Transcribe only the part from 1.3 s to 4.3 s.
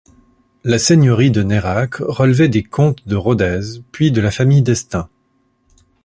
Neyrac relevait des comtes de Rodez, puis de